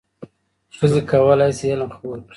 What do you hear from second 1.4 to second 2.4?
شي علم خپور کړي.